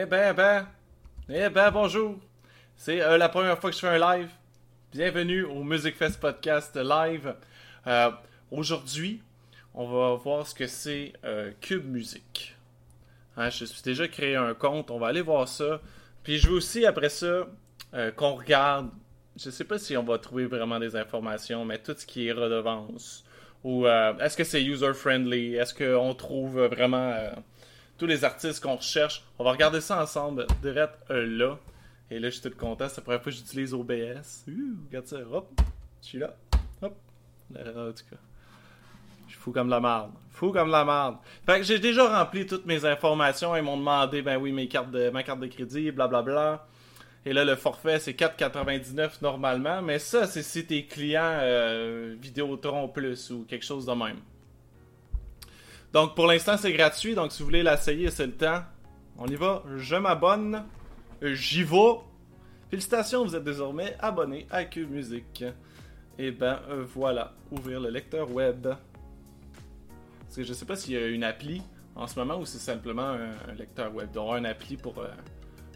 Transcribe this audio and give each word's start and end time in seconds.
Eh 0.00 0.06
ben, 0.06 0.32
ben, 0.32 0.64
eh 1.28 1.48
ben, 1.48 1.72
bonjour. 1.72 2.14
C'est 2.76 3.00
euh, 3.00 3.18
la 3.18 3.28
première 3.28 3.58
fois 3.58 3.70
que 3.70 3.74
je 3.74 3.80
fais 3.80 3.88
un 3.88 3.98
live. 3.98 4.30
Bienvenue 4.92 5.42
au 5.42 5.64
Music 5.64 5.96
Fest 5.96 6.20
Podcast 6.20 6.76
live. 6.76 7.34
Euh, 7.88 8.12
aujourd'hui, 8.52 9.20
on 9.74 9.88
va 9.88 10.14
voir 10.14 10.46
ce 10.46 10.54
que 10.54 10.68
c'est 10.68 11.14
euh, 11.24 11.50
Cube 11.60 11.84
Music. 11.84 12.56
Hein, 13.36 13.50
je 13.50 13.64
suis 13.64 13.82
déjà 13.82 14.06
créé 14.06 14.36
un 14.36 14.54
compte, 14.54 14.92
on 14.92 15.00
va 15.00 15.08
aller 15.08 15.20
voir 15.20 15.48
ça. 15.48 15.80
Puis 16.22 16.38
je 16.38 16.46
veux 16.46 16.58
aussi, 16.58 16.86
après 16.86 17.08
ça, 17.08 17.48
qu'on 18.14 18.36
regarde. 18.36 18.90
Je 19.36 19.50
sais 19.50 19.64
pas 19.64 19.80
si 19.80 19.96
on 19.96 20.04
va 20.04 20.18
trouver 20.18 20.46
vraiment 20.46 20.78
des 20.78 20.94
informations, 20.94 21.64
mais 21.64 21.78
tout 21.78 21.96
ce 21.98 22.06
qui 22.06 22.28
est 22.28 22.32
redevance. 22.32 23.24
Ou 23.64 23.88
est-ce 23.88 24.36
que 24.36 24.44
c'est 24.44 24.62
user-friendly? 24.62 25.56
Est-ce 25.56 25.74
qu'on 25.74 26.14
trouve 26.14 26.60
vraiment 26.66 27.32
tous 27.98 28.06
les 28.06 28.24
artistes 28.24 28.62
qu'on 28.62 28.76
recherche. 28.76 29.24
On 29.38 29.44
va 29.44 29.50
regarder 29.50 29.80
ça 29.80 30.00
ensemble, 30.00 30.46
direct 30.62 30.94
euh, 31.10 31.26
là. 31.26 31.58
Et 32.10 32.18
là, 32.18 32.30
je 32.30 32.38
suis 32.38 32.50
tout 32.50 32.56
content. 32.56 32.88
C'est 32.88 32.98
la 32.98 33.02
première 33.02 33.22
fois 33.22 33.32
que 33.32 33.36
j'utilise 33.36 33.74
OBS. 33.74 34.46
regarde 34.88 35.06
ça. 35.06 35.18
Hop, 35.30 35.60
je 36.00 36.06
suis 36.06 36.18
là. 36.18 36.34
Hop. 36.80 36.96
En 37.54 37.92
tout 37.92 38.04
cas. 38.10 38.16
Je 39.26 39.32
suis 39.32 39.40
fou 39.42 39.52
comme 39.52 39.68
la 39.68 39.80
merde. 39.80 40.12
Fou 40.30 40.52
comme 40.52 40.70
la 40.70 40.84
merde. 40.84 41.16
Fait 41.44 41.58
que 41.58 41.64
j'ai 41.64 41.78
déjà 41.78 42.18
rempli 42.18 42.46
toutes 42.46 42.64
mes 42.64 42.84
informations. 42.86 43.54
Ils 43.56 43.62
m'ont 43.62 43.76
demandé, 43.76 44.22
ben 44.22 44.38
oui, 44.38 44.52
mes 44.52 44.68
cartes 44.68 44.90
de, 44.90 45.10
ma 45.10 45.22
carte 45.22 45.40
de 45.40 45.48
crédit, 45.48 45.90
blablabla. 45.90 46.22
Bla, 46.22 46.56
bla. 46.56 46.66
Et 47.26 47.34
là, 47.34 47.44
le 47.44 47.56
forfait, 47.56 47.98
c'est 47.98 48.18
4,99 48.18 49.18
normalement. 49.20 49.82
Mais 49.82 49.98
ça, 49.98 50.26
c'est 50.26 50.42
si 50.42 50.64
t'es 50.64 50.84
client 50.84 51.38
euh, 51.42 52.14
Vidéotron 52.18 52.88
Plus 52.88 53.30
ou 53.30 53.44
quelque 53.44 53.66
chose 53.66 53.84
de 53.84 53.92
même. 53.92 54.16
Donc 55.92 56.14
pour 56.14 56.26
l'instant, 56.26 56.56
c'est 56.56 56.72
gratuit. 56.72 57.14
Donc 57.14 57.32
si 57.32 57.40
vous 57.40 57.46
voulez 57.46 57.62
l'essayer, 57.62 58.10
c'est 58.10 58.26
le 58.26 58.36
temps. 58.36 58.62
On 59.16 59.26
y 59.26 59.36
va. 59.36 59.62
Je 59.76 59.96
m'abonne. 59.96 60.64
J'y 61.22 61.62
vais. 61.62 61.94
Félicitations, 62.70 63.24
vous 63.24 63.34
êtes 63.34 63.44
désormais 63.44 63.96
abonné 63.98 64.46
à 64.50 64.64
Cube 64.64 64.90
Music. 64.90 65.44
Et 66.18 66.32
ben 66.32 66.60
euh, 66.68 66.84
voilà, 66.94 67.32
ouvrir 67.50 67.80
le 67.80 67.88
lecteur 67.88 68.30
web. 68.30 68.68
Parce 70.20 70.36
que 70.36 70.42
je 70.42 70.52
sais 70.52 70.66
pas 70.66 70.76
s'il 70.76 70.94
y 70.94 70.96
a 70.96 71.06
une 71.06 71.24
appli 71.24 71.62
en 71.94 72.06
ce 72.06 72.18
moment 72.18 72.38
ou 72.38 72.44
c'est 72.44 72.58
simplement 72.58 73.16
un, 73.48 73.54
lecteur 73.54 73.94
web. 73.94 74.10
Donc 74.10 74.34
un 74.34 74.44
appli 74.44 74.76
pour, 74.76 74.98
euh, 74.98 75.08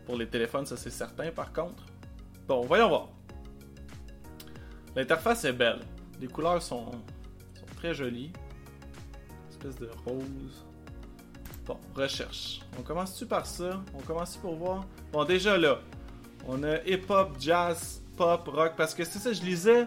pour 0.04 0.16
les 0.16 0.26
téléphones, 0.26 0.66
ça 0.66 0.76
c'est 0.76 0.90
certain 0.90 1.30
par 1.30 1.52
contre. 1.52 1.84
Bon, 2.46 2.60
voyons 2.62 2.88
voir. 2.88 3.08
L'interface 4.94 5.44
est 5.44 5.52
belle. 5.52 5.80
Les 6.20 6.26
couleurs 6.26 6.60
sont 6.60 6.90
très 7.76 7.94
jolies 7.94 8.32
de 9.70 9.88
rose. 10.04 10.64
Bon, 11.66 11.78
recherche. 11.94 12.60
On 12.78 12.82
commence-tu 12.82 13.26
par 13.26 13.46
ça? 13.46 13.82
On 13.94 14.00
commence-tu 14.02 14.40
pour 14.40 14.56
voir? 14.56 14.84
Bon, 15.12 15.24
déjà 15.24 15.56
là, 15.56 15.78
on 16.48 16.62
a 16.64 16.82
hip-hop, 16.84 17.36
jazz, 17.38 18.02
pop, 18.16 18.48
rock, 18.48 18.72
parce 18.76 18.94
que 18.94 19.04
c'est 19.04 19.18
ça, 19.18 19.32
je 19.32 19.42
lisais. 19.42 19.86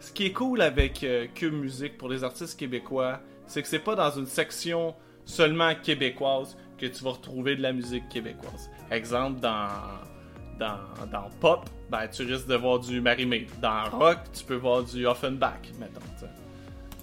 Ce 0.00 0.10
qui 0.10 0.26
est 0.26 0.32
cool 0.32 0.62
avec 0.62 1.04
euh, 1.04 1.26
Cube 1.34 1.54
Music 1.54 1.96
pour 1.98 2.08
les 2.08 2.24
artistes 2.24 2.58
québécois, 2.58 3.20
c'est 3.46 3.62
que 3.62 3.68
c'est 3.68 3.78
pas 3.78 3.94
dans 3.94 4.10
une 4.10 4.26
section 4.26 4.94
seulement 5.24 5.74
québécoise 5.74 6.56
que 6.78 6.86
tu 6.86 7.04
vas 7.04 7.10
retrouver 7.10 7.54
de 7.54 7.62
la 7.62 7.72
musique 7.72 8.08
québécoise. 8.08 8.70
Exemple, 8.90 9.40
dans, 9.40 9.68
dans, 10.58 11.06
dans 11.12 11.28
pop, 11.38 11.68
ben, 11.90 12.08
tu 12.08 12.22
risques 12.22 12.46
de 12.46 12.56
voir 12.56 12.80
du 12.80 13.00
Marimé. 13.00 13.46
Dans 13.60 13.90
rock, 13.90 14.18
tu 14.32 14.44
peux 14.44 14.56
voir 14.56 14.82
du 14.82 15.06
Offenbach, 15.06 15.60
mettons. 15.78 16.00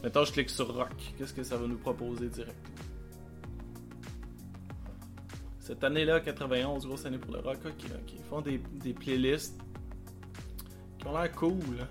Mettons, 0.03 0.25
je 0.25 0.31
clique 0.31 0.49
sur 0.49 0.73
Rock. 0.73 0.93
Qu'est-ce 1.17 1.33
que 1.33 1.43
ça 1.43 1.57
va 1.57 1.67
nous 1.67 1.77
proposer 1.77 2.29
direct? 2.29 2.55
Cette 5.67 5.83
année-là, 5.83 6.21
91, 6.21 6.87
grosse 6.87 7.05
année 7.05 7.17
pour 7.17 7.33
le 7.33 7.39
rock. 7.39 7.57
Ok, 7.65 7.73
ok. 7.93 8.13
Ils 8.13 8.23
font 8.23 8.39
des, 8.39 8.93
playlists 8.93 9.59
qui 10.97 11.07
ont 11.07 11.11
l'air 11.11 11.29
cool. 11.33 11.85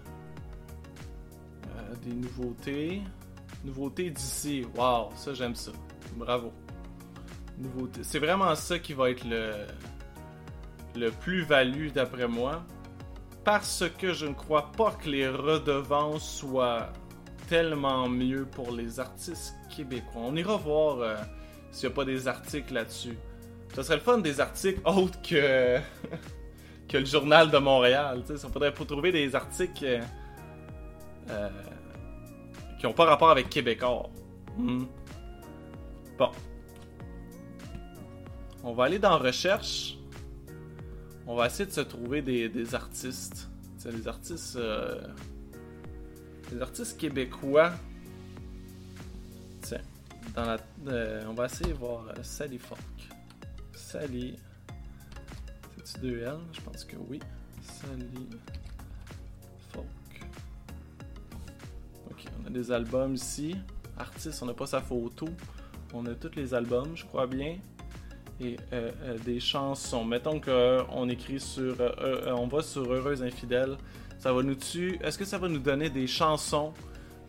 Euh, 1.66 1.94
des 2.02 2.14
nouveautés. 2.14 3.02
Nouveautés 3.66 4.08
d'ici. 4.08 4.64
Waouh, 4.74 5.10
ça 5.14 5.34
j'aime 5.34 5.54
ça. 5.54 5.72
Bravo. 6.16 6.54
Nouveautés. 7.58 8.02
C'est 8.02 8.18
vraiment 8.18 8.54
ça 8.54 8.78
qui 8.78 8.94
va 8.94 9.10
être 9.10 9.28
le, 9.28 9.52
le 10.94 11.10
plus-value 11.10 11.90
d'après 11.90 12.28
moi. 12.28 12.64
Parce 13.44 13.84
que 13.98 14.14
je 14.14 14.24
ne 14.24 14.32
crois 14.32 14.72
pas 14.72 14.92
que 14.92 15.10
les 15.10 15.28
redevances 15.28 16.38
soient 16.38 16.94
tellement 17.48 18.08
mieux 18.08 18.44
pour 18.44 18.72
les 18.72 19.00
artistes 19.00 19.54
québécois. 19.74 20.22
On 20.22 20.36
ira 20.36 20.56
voir 20.56 20.98
euh, 21.00 21.16
s'il 21.70 21.88
n'y 21.88 21.92
a 21.92 21.96
pas 21.96 22.04
des 22.04 22.28
articles 22.28 22.74
là-dessus. 22.74 23.16
Ce 23.74 23.82
serait 23.82 23.96
le 23.96 24.02
fun 24.02 24.18
des 24.18 24.40
articles 24.40 24.80
autres 24.84 25.20
que, 25.22 25.78
que 26.88 26.98
le 26.98 27.04
Journal 27.04 27.50
de 27.50 27.58
Montréal. 27.58 28.22
Il 28.28 28.36
faudrait 28.36 28.72
trouver 28.72 29.12
des 29.12 29.34
articles 29.34 29.84
euh, 29.84 30.00
euh, 31.30 31.50
qui 32.78 32.86
n'ont 32.86 32.92
pas 32.92 33.04
rapport 33.04 33.30
avec 33.30 33.48
Québécois. 33.48 34.08
Hmm. 34.56 34.84
Bon. 36.18 36.30
On 38.64 38.72
va 38.72 38.84
aller 38.84 38.98
dans 38.98 39.18
Recherche. 39.18 39.98
On 41.26 41.34
va 41.36 41.46
essayer 41.46 41.66
de 41.66 41.72
se 41.72 41.80
trouver 41.80 42.22
des, 42.22 42.74
artistes. 42.74 43.48
des 43.84 44.08
artistes 44.08 44.58
les 46.52 46.62
artistes 46.62 46.98
québécois. 46.98 47.72
Tiens, 49.62 49.82
dans 50.34 50.44
la, 50.44 50.58
euh, 50.88 51.24
on 51.28 51.34
va 51.34 51.46
essayer 51.46 51.72
de 51.72 51.78
voir 51.78 52.08
euh, 52.08 52.22
Sally 52.22 52.58
Folk. 52.58 52.80
Sally. 53.74 54.36
C'est-tu 55.84 56.00
deux 56.00 56.22
L? 56.22 56.38
Je 56.52 56.60
pense 56.60 56.84
que 56.84 56.96
oui. 57.08 57.20
Sally 57.62 58.28
Folk. 59.72 59.86
Ok, 62.10 62.24
on 62.42 62.46
a 62.46 62.50
des 62.50 62.70
albums 62.70 63.14
ici. 63.14 63.56
Artiste, 63.98 64.42
on 64.42 64.46
n'a 64.46 64.54
pas 64.54 64.66
sa 64.66 64.80
photo. 64.80 65.28
On 65.94 66.04
a 66.06 66.14
tous 66.14 66.34
les 66.36 66.52
albums, 66.52 66.96
je 66.96 67.04
crois 67.04 67.26
bien. 67.26 67.56
Et 68.40 68.56
euh, 68.72 68.90
des 69.24 69.40
chansons. 69.40 70.04
Mettons 70.04 70.40
qu'on 70.40 71.08
écrit 71.08 71.40
sur. 71.40 71.76
on 72.26 72.46
va 72.46 72.62
sur 72.62 72.92
Heureuse 72.92 73.22
Infidèle. 73.22 73.76
Ça 74.18 74.32
va 74.32 74.42
nous 74.42 74.54
tuer. 74.54 74.98
Est-ce 75.02 75.18
que 75.18 75.24
ça 75.24 75.38
va 75.38 75.48
nous 75.48 75.58
donner 75.58 75.90
des 75.90 76.06
chansons 76.06 76.72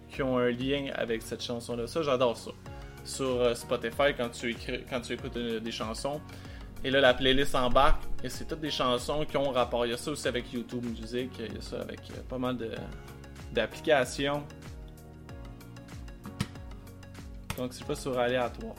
qui 0.09 0.23
ont 0.23 0.37
un 0.37 0.49
lien 0.51 0.89
avec 0.95 1.21
cette 1.21 1.43
chanson-là? 1.43 1.87
Ça, 1.87 2.01
j'adore 2.01 2.37
ça. 2.37 2.51
Sur 3.03 3.41
euh, 3.41 3.55
Spotify, 3.55 4.13
quand 4.17 4.29
tu, 4.29 4.49
écoutes 4.49 5.37
euh, 5.37 5.59
des 5.59 5.71
chansons. 5.71 6.21
Et 6.83 6.91
là, 6.91 7.01
la 7.01 7.13
playlist 7.13 7.55
embarque. 7.55 8.03
Et 8.23 8.29
c'est 8.29 8.45
toutes 8.45 8.61
des 8.61 8.71
chansons 8.71 9.25
qui 9.25 9.37
ont 9.37 9.51
rapport. 9.51 9.85
Il 9.85 9.89
y 9.89 9.93
a 9.93 9.97
ça 9.97 10.11
aussi 10.11 10.27
avec 10.27 10.51
YouTube 10.51 10.85
Music. 10.85 11.31
Il 11.39 11.53
y 11.53 11.57
a 11.57 11.61
ça 11.61 11.81
avec 11.81 11.99
euh, 12.11 12.21
pas 12.27 12.37
mal 12.37 12.57
d'applications. 13.53 14.43
Donc, 17.57 17.73
c'est 17.73 17.85
pas 17.85 17.95
sur 17.95 18.17
aléatoire. 18.17 18.75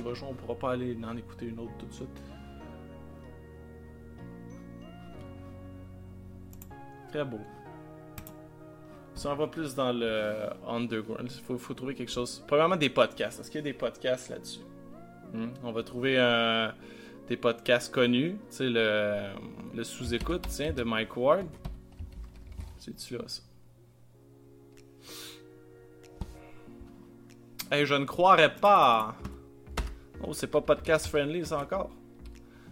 Qui 0.00 0.22
va 0.22 0.28
on 0.28 0.34
pourra 0.34 0.54
pas 0.54 0.72
aller 0.72 0.96
en 1.04 1.16
écouter 1.16 1.46
une 1.46 1.58
autre 1.58 1.72
tout 1.78 1.86
de 1.86 1.92
suite. 1.92 2.22
Très 7.08 7.24
beau. 7.24 7.40
Si 9.14 9.26
on 9.26 9.34
va 9.34 9.46
plus 9.48 9.74
dans 9.74 9.92
le 9.92 10.48
underground, 10.66 11.30
il 11.30 11.58
faut, 11.58 11.74
trouver 11.74 11.94
quelque 11.94 12.10
chose. 12.10 12.42
Premièrement, 12.46 12.76
des 12.76 12.88
podcasts. 12.88 13.40
Est-ce 13.40 13.50
qu'il 13.50 13.58
y 13.58 13.62
a 13.62 13.64
des 13.64 13.74
podcasts 13.74 14.30
là-dessus? 14.30 14.60
Hmm? 15.34 15.48
On 15.62 15.72
va 15.72 15.82
trouver 15.82 16.16
des 17.28 17.36
podcasts 17.36 17.92
connus. 17.92 18.38
Tu 18.50 18.56
sais, 18.56 18.68
le, 18.68 19.82
sous-écoute, 19.82 20.46
de 20.48 20.82
Mike 20.82 21.16
Ward. 21.16 21.46
C'est-tu 22.78 23.18
là, 23.18 23.24
ça? 23.26 23.42
Hey, 27.70 27.84
je 27.84 27.94
ne 27.94 28.04
croirais 28.04 28.54
pas 28.54 29.16
Oh, 30.22 30.32
c'est 30.32 30.46
pas 30.46 30.60
podcast 30.60 31.06
friendly 31.06 31.44
ça 31.46 31.58
encore? 31.58 31.90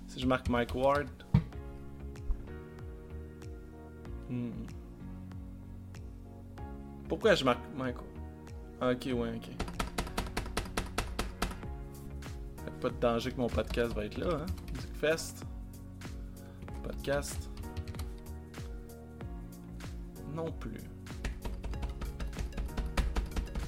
Si 0.06 0.21
je 0.21 0.27
marque 0.27 0.49
Mike 0.49 0.75
Ward. 0.75 1.09
Hmm. 4.29 4.50
Pourquoi 7.09 7.35
je 7.35 7.45
marque 7.45 7.62
Mike 7.77 7.97
Ward? 7.97 8.95
Ok, 8.95 9.06
ouais, 9.06 9.33
ok. 9.35 9.49
Pas 12.81 12.91
de 12.91 12.95
danger 13.00 13.33
que 13.33 13.41
mon 13.41 13.49
podcast 13.49 13.93
va 13.93 14.05
être 14.05 14.19
là, 14.19 14.37
hein? 14.37 14.47
Music 14.73 14.95
Fest. 15.00 15.45
Podcast. 16.85 17.50
Non 20.33 20.53
plus. 20.53 20.79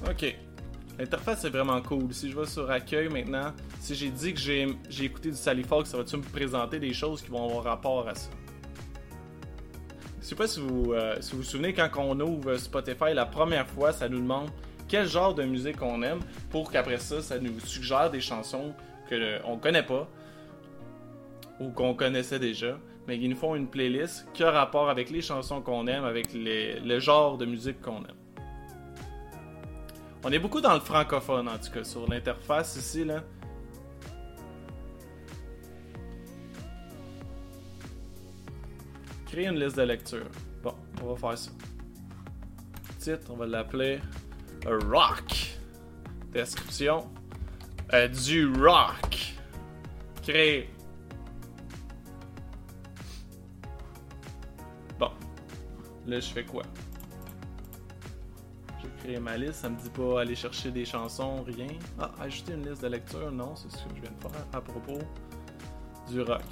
Ok. 0.09 0.37
L'interface 0.97 1.44
est 1.44 1.50
vraiment 1.50 1.81
cool. 1.82 2.15
Si 2.15 2.31
je 2.31 2.38
vais 2.38 2.47
sur 2.47 2.71
accueil 2.71 3.09
maintenant, 3.09 3.53
si 3.81 3.94
j'ai 3.94 4.11
dit 4.11 4.35
que 4.35 4.38
j'ai 4.38 5.05
écouté 5.05 5.31
du 5.31 5.37
Sally 5.37 5.65
Fox, 5.65 5.91
ça 5.91 5.97
va-tu 5.97 6.19
me 6.19 6.23
présenter 6.23 6.79
des 6.79 6.93
choses 6.93 7.23
qui 7.23 7.31
vont 7.31 7.49
avoir 7.49 7.65
rapport 7.65 8.06
à 8.06 8.15
ça? 8.15 8.29
Je 10.21 10.27
sais 10.27 10.35
pas 10.35 10.47
si 10.47 10.61
vous, 10.61 10.93
euh, 10.93 11.17
si 11.21 11.32
vous 11.32 11.38
vous 11.38 11.44
souvenez, 11.44 11.73
quand 11.73 11.88
on 11.97 12.21
ouvre 12.21 12.56
Spotify 12.56 13.15
la 13.15 13.25
première 13.25 13.67
fois, 13.67 13.93
ça 13.93 14.09
nous 14.09 14.21
demande 14.21 14.50
quel 14.87 15.09
genre 15.09 15.35
de 15.35 15.44
musique 15.44 15.81
on 15.81 16.03
aime 16.03 16.21
pour 16.50 16.71
qu'après 16.71 16.99
ça, 16.99 17.23
ça 17.23 17.38
nous 17.38 17.59
suggère 17.61 18.11
des 18.11 18.21
chansons 18.21 18.75
qu'on 19.09 19.56
connaît 19.56 19.82
pas 19.82 20.06
ou 21.59 21.71
qu'on 21.71 21.94
connaissait 21.94 22.38
déjà. 22.38 22.79
Mais 23.09 23.17
ils 23.17 23.31
nous 23.31 23.37
font 23.37 23.56
une 23.56 23.67
playlist 23.67 24.29
qui 24.35 24.44
a 24.44 24.50
rapport 24.50 24.91
avec 24.91 25.09
les 25.09 25.23
chansons 25.23 25.62
qu'on 25.62 25.87
aime, 25.87 26.05
avec 26.05 26.29
le 26.35 26.99
genre 26.99 27.38
de 27.38 27.47
musique 27.47 27.81
qu'on 27.81 28.00
aime. 28.00 28.21
On 30.23 30.31
est 30.31 30.38
beaucoup 30.38 30.61
dans 30.61 30.75
le 30.75 30.81
francophone, 30.81 31.49
en 31.49 31.56
tout 31.56 31.73
cas, 31.73 31.82
sur 31.82 32.06
l'interface 32.06 32.77
ici, 32.77 33.06
là. 33.06 33.25
Créer 39.31 39.47
une 39.47 39.61
liste 39.61 39.77
de 39.77 39.82
lecture. 39.82 40.27
Bon, 40.61 40.75
on 41.00 41.15
va 41.15 41.17
faire 41.17 41.38
ça. 41.38 41.53
Titre, 42.99 43.31
on 43.31 43.37
va 43.37 43.47
l'appeler 43.47 44.00
Rock. 44.67 45.56
Description. 46.32 47.09
Euh, 47.93 48.09
du 48.09 48.53
rock. 48.53 49.35
Créer. 50.23 50.69
Bon. 54.99 55.12
Là, 56.09 56.19
je 56.19 56.29
fais 56.29 56.44
quoi? 56.44 56.65
J'ai 58.82 58.88
créé 58.99 59.21
ma 59.21 59.37
liste, 59.37 59.55
ça 59.55 59.71
me 59.71 59.77
dit 59.77 59.91
pas 59.91 60.23
aller 60.23 60.35
chercher 60.35 60.73
des 60.73 60.85
chansons, 60.85 61.44
rien. 61.44 61.69
Ah, 62.00 62.11
ajouter 62.21 62.55
une 62.55 62.69
liste 62.69 62.82
de 62.82 62.88
lecture, 62.88 63.31
non, 63.31 63.55
c'est 63.55 63.71
ce 63.71 63.85
que 63.85 63.94
je 63.94 64.03
viens 64.03 64.11
de 64.11 64.21
faire 64.21 64.44
à 64.53 64.61
propos 64.61 64.99
du 66.09 66.21
rock. 66.23 66.43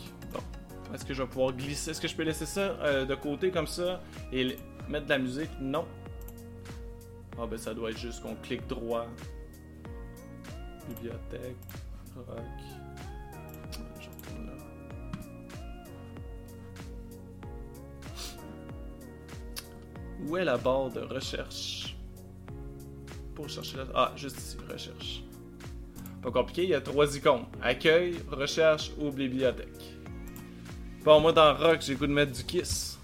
Est-ce 0.94 1.05
que 1.05 1.12
je 1.14 1.23
vais 1.23 1.29
pouvoir 1.29 1.52
glisser? 1.52 1.90
Est-ce 1.90 2.00
que 2.00 2.08
je 2.08 2.17
peux 2.17 2.23
laisser 2.23 2.46
ça 2.46 2.61
euh, 2.61 3.05
de 3.05 3.14
côté 3.14 3.50
comme 3.50 3.67
ça 3.67 4.00
et 4.32 4.56
mettre 4.88 5.05
de 5.05 5.11
la 5.11 5.19
musique? 5.19 5.50
Non. 5.61 5.87
Ah 7.40 7.46
ben 7.46 7.58
ça 7.58 7.75
doit 7.75 7.90
être 7.90 7.99
juste 7.99 8.23
qu'on 8.23 8.35
clique 8.37 8.67
droit. 8.67 9.06
Bibliothèque, 10.88 11.56
rock. 12.17 12.38
Je 14.00 14.46
là. 14.46 14.52
Où 20.26 20.37
est 20.37 20.44
la 20.44 20.56
barre 20.56 20.90
de 20.90 21.00
recherche 21.00 21.96
Pour 23.35 23.49
chercher 23.49 23.76
la... 23.76 23.85
Ah, 23.94 24.12
juste 24.17 24.38
ici, 24.38 24.56
recherche. 24.69 25.23
Pas 26.23 26.32
compliqué, 26.32 26.64
il 26.64 26.70
y 26.70 26.75
a 26.75 26.81
trois 26.81 27.14
icônes. 27.17 27.44
Accueil, 27.62 28.17
recherche 28.31 28.90
ou 28.99 29.11
bibliothèque. 29.12 29.97
Bon, 31.04 31.20
moi 31.20 31.32
dans 31.32 31.54
Rock, 31.54 31.80
j'ai 31.80 31.94
goût 31.94 32.06
de 32.06 32.12
mettre 32.12 32.32
du 32.32 32.44
Kiss. 32.44 32.98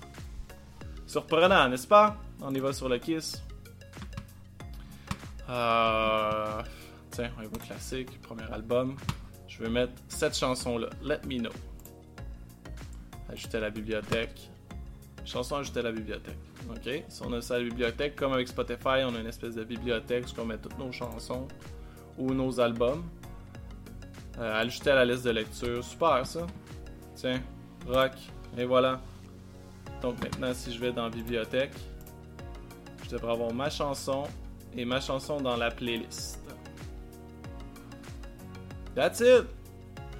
Surprenant, 1.07 1.69
n'est-ce 1.69 1.87
pas? 1.87 2.17
On 2.41 2.53
y 2.55 2.59
va 2.59 2.73
sur 2.73 2.89
le 2.89 2.99
Kiss. 2.99 3.43
Euh... 5.49 6.63
Tiens, 7.11 7.31
on 7.39 7.43
y 7.43 7.47
va 7.47 7.59
classique, 7.65 8.21
premier 8.21 8.51
album. 8.53 8.97
Je 9.47 9.63
vais 9.63 9.71
mettre 9.71 9.93
cette 10.09 10.37
chanson-là, 10.37 10.89
Let 11.03 11.21
Me 11.27 11.39
Know. 11.39 11.53
Ajouter 13.31 13.59
à 13.59 13.61
la 13.61 13.71
bibliothèque. 13.71 14.51
Chanson 15.25 15.57
ajoutée 15.57 15.81
à 15.81 15.85
la 15.85 15.93
bibliothèque. 15.93 16.39
Ok, 16.69 17.05
si 17.09 17.23
on 17.23 17.33
a 17.33 17.41
ça 17.41 17.55
à 17.55 17.59
la 17.59 17.65
bibliothèque, 17.65 18.17
comme 18.17 18.33
avec 18.33 18.49
Spotify, 18.49 19.05
on 19.07 19.15
a 19.15 19.21
une 19.21 19.29
espèce 19.29 19.55
de 19.55 19.63
bibliothèque 19.65 20.25
où 20.37 20.41
on 20.41 20.45
met 20.45 20.59
toutes 20.59 20.79
nos 20.79 20.91
chansons 20.91 21.47
ou 22.19 22.35
nos 22.35 22.59
albums. 22.59 23.05
Euh, 24.39 24.61
ajouter 24.61 24.91
à 24.91 24.97
la 24.97 25.05
liste 25.05 25.25
de 25.25 25.31
lecture, 25.31 25.85
super 25.85 26.27
ça. 26.27 26.47
Tiens, 27.15 27.41
rock, 27.87 28.13
et 28.57 28.65
voilà. 28.65 29.01
Donc 30.03 30.23
maintenant, 30.23 30.53
si 30.53 30.73
je 30.73 30.79
vais 30.79 30.93
dans 30.93 31.09
bibliothèque, 31.11 31.73
je 33.05 33.11
devrais 33.11 33.33
avoir 33.33 33.53
ma 33.53 33.71
chanson 33.71 34.25
et 34.77 34.85
ma 34.85 35.01
chanson 35.01 35.41
dans 35.41 35.57
la 35.57 35.71
playlist. 35.71 36.41
That's 38.95 39.21
it! 39.21 39.47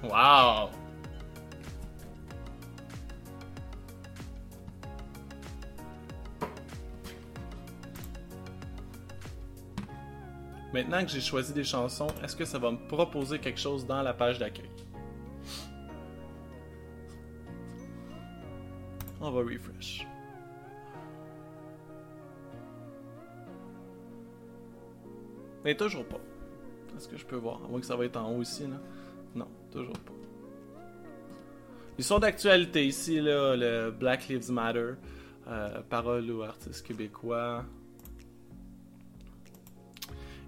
Wow! 0.03 0.69
Maintenant 10.73 11.03
que 11.03 11.07
j'ai 11.07 11.21
choisi 11.21 11.53
des 11.53 11.63
chansons, 11.63 12.07
est-ce 12.21 12.35
que 12.35 12.43
ça 12.43 12.59
va 12.59 12.69
me 12.69 12.77
proposer 12.89 13.39
quelque 13.39 13.59
chose 13.61 13.85
dans 13.85 14.01
la 14.01 14.13
page 14.13 14.39
d'accueil? 14.39 14.74
On 19.21 19.31
va 19.31 19.41
refresh. 19.41 20.05
Mais 25.63 25.75
toujours 25.75 26.05
pas. 26.05 26.19
Est-ce 26.95 27.07
que 27.07 27.17
je 27.17 27.25
peux 27.25 27.35
voir? 27.35 27.61
À 27.65 27.67
moins 27.67 27.79
que 27.79 27.85
ça 27.85 27.95
va 27.95 28.05
être 28.05 28.17
en 28.17 28.31
haut 28.31 28.41
ici, 28.41 28.63
là. 28.67 28.79
Non, 29.33 29.47
toujours 29.71 29.97
pas. 29.99 30.13
Ils 31.97 32.03
sont 32.03 32.19
d'actualité 32.19 32.85
ici, 32.85 33.19
là, 33.19 33.55
le 33.55 33.89
Black 33.89 34.27
Lives 34.27 34.51
Matter, 34.51 34.91
euh, 35.47 35.81
parole 35.89 36.29
ou 36.29 36.43
artistes 36.43 36.85
québécois. 36.85 37.65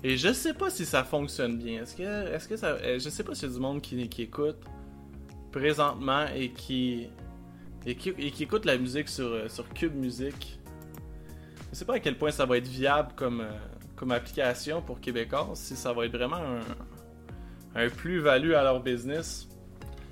Et 0.04 0.18
je 0.18 0.32
sais 0.32 0.54
pas 0.54 0.70
si 0.70 0.86
ça 0.86 1.04
fonctionne 1.04 1.58
bien. 1.58 1.82
Est-ce 1.82 1.96
que, 1.96 2.04
est-ce 2.04 2.48
que 2.48 2.56
ça, 2.56 2.68
euh, 2.68 3.00
je 3.00 3.10
sais 3.10 3.24
pas 3.24 3.34
s'il 3.34 3.48
y 3.48 3.52
a 3.52 3.54
du 3.56 3.60
monde 3.60 3.82
qui 3.82 4.22
écoute 4.22 4.58
présentement 5.52 6.28
et 6.36 6.52
qui, 6.52 7.10
et 7.88 7.96
qui, 7.96 8.10
et 8.10 8.32
qui 8.32 8.44
écoute 8.44 8.66
la 8.66 8.78
musique 8.78 9.08
sur, 9.08 9.28
euh, 9.28 9.48
sur 9.48 9.68
Cube 9.70 9.96
Music. 9.96 10.60
Je 11.72 11.78
sais 11.78 11.86
pas 11.86 11.96
à 11.96 12.00
quel 12.00 12.18
point 12.18 12.32
ça 12.32 12.46
va 12.46 12.58
être 12.58 12.68
viable 12.68 13.14
comme, 13.16 13.42
euh, 13.42 13.50
comme 13.96 14.12
application 14.12 14.82
pour 14.82 15.00
Québécois, 15.00 15.52
si 15.54 15.76
ça 15.76 15.94
va 15.94 16.06
être 16.06 16.12
vraiment 16.12 16.38
un, 16.38 16.60
un 17.82 17.90
plus-value 17.90 18.52
à 18.52 18.64
leur 18.64 18.82
business. 18.82 19.48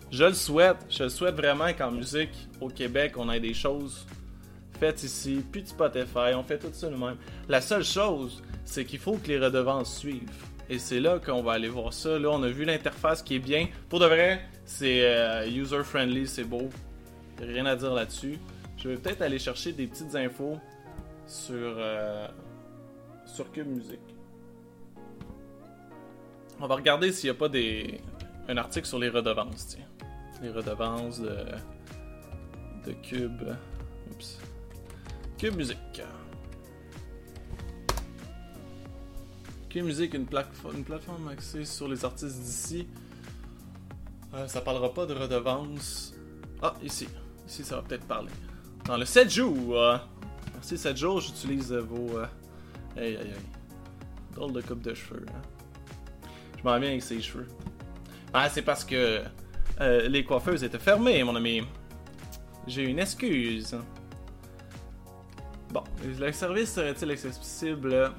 Je 0.10 0.24
le 0.24 0.34
souhaite, 0.34 0.78
je 0.90 1.04
le 1.04 1.10
souhaite 1.10 1.36
vraiment 1.36 1.72
qu'en 1.74 1.92
musique 1.92 2.48
au 2.62 2.70
Québec, 2.70 3.16
on 3.18 3.30
ait 3.30 3.42
des 3.42 3.54
choses 3.54 4.08
faites 4.80 5.04
ici, 5.04 5.44
puis 5.52 5.64
de 5.64 5.68
Spotify, 5.68 6.34
on 6.36 6.44
fait 6.44 6.60
tout 6.60 6.70
ça 6.72 6.90
nous-mêmes. 6.90 7.18
La 7.48 7.62
seule 7.62 7.84
chose, 7.84 8.42
c'est 8.64 8.86
qu'il 8.86 9.00
faut 9.00 9.18
que 9.18 9.28
les 9.28 9.40
redevances 9.40 9.98
suivent. 9.98 10.30
Et 10.70 10.80
c'est 10.80 11.00
là 11.00 11.20
qu'on 11.20 11.44
va 11.44 11.54
aller 11.54 11.70
voir 11.70 11.94
ça. 11.94 12.18
Là, 12.18 12.30
on 12.32 12.42
a 12.44 12.50
vu 12.50 12.66
l'interface 12.66 13.22
qui 13.22 13.36
est 13.36 13.40
bien. 13.40 13.68
Pour 13.88 14.00
de 14.00 14.06
vrai, 14.06 14.42
c'est 14.66 15.02
euh, 15.04 15.48
user-friendly, 15.48 16.28
c'est 16.28 16.44
beau. 16.44 16.70
Rien 17.40 17.66
à 17.66 17.76
dire 17.76 17.94
là-dessus. 17.94 18.40
Je 18.78 18.90
vais 18.90 18.98
peut-être 18.98 19.22
aller 19.22 19.40
chercher 19.40 19.74
des 19.74 19.88
petites 19.88 20.16
infos 20.16 20.60
sur, 21.28 21.56
euh, 21.56 22.28
sur 23.26 23.52
Cube 23.52 23.68
Music. 23.68 24.00
On 26.60 26.68
va 26.68 26.76
regarder 26.76 27.12
s'il 27.12 27.30
n'y 27.30 27.36
a 27.36 27.40
pas 27.40 27.50
des, 27.50 28.00
un 28.48 28.58
article 28.58 28.88
sur 28.88 29.00
les 29.00 29.10
redevances. 29.10 29.68
Tiens. 29.68 29.86
Les 30.42 30.50
redevances 30.50 31.20
de, 31.20 31.36
de 32.86 32.92
Cube. 33.04 33.44
Cube 35.38 35.56
Music. 35.56 35.78
Cube 39.70 39.84
Music, 39.84 40.14
une, 40.14 40.26
plateforme, 40.26 40.78
une 40.78 40.84
plateforme 40.86 41.28
axée 41.28 41.66
sur 41.66 41.88
les 41.90 42.06
artistes 42.06 42.40
d'ici. 42.40 42.88
Euh, 44.34 44.48
ça 44.48 44.62
parlera 44.62 44.94
pas 44.94 45.06
de 45.06 45.14
redevances. 45.14 46.14
Ah, 46.62 46.74
ici. 46.82 47.08
Ici, 47.48 47.64
ça 47.64 47.78
va 47.78 47.82
peut-être 47.82 48.06
parler. 48.06 48.32
Dans 48.86 48.98
le 48.98 49.06
7 49.06 49.30
jours. 49.30 49.80
Euh, 49.80 49.98
merci 50.54 50.78
7 50.78 50.98
jours, 50.98 51.22
j'utilise 51.22 51.72
vos. 51.72 52.18
Euh... 52.18 52.26
Aïe 52.98 53.16
aïe 53.16 53.18
aïe. 53.18 53.34
Drôle 54.34 54.54
de 54.54 54.62
coupe 54.62 54.82
de 54.82 54.94
cheveux. 54.94 55.26
Hein. 55.30 56.30
Je 56.58 56.64
m'en 56.64 56.80
viens 56.80 56.90
avec 56.90 57.04
ces 57.04 57.22
cheveux. 57.22 57.48
Ah, 58.34 58.50
c'est 58.50 58.62
parce 58.62 58.84
que 58.84 59.22
euh, 59.82 60.08
les 60.08 60.24
coiffeuses 60.24 60.64
étaient 60.64 60.80
fermées, 60.80 61.24
mon 61.24 61.36
ami. 61.36 61.62
J'ai 62.68 62.84
une 62.84 63.00
excuse. 63.00 63.78
Bon, 65.72 65.84
le 66.04 66.32
service 66.32 66.74
serait-il 66.74 67.12
accessible 67.12 68.12